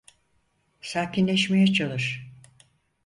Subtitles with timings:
[0.81, 2.25] Sakinleşmeye çalış.